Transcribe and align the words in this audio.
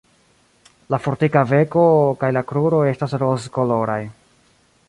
La 0.93 0.99
fortika 1.07 1.43
beko 1.51 1.85
kaj 2.23 2.31
la 2.39 2.45
kruroj 2.53 2.83
estas 2.95 3.17
rozkoloraj. 3.25 4.03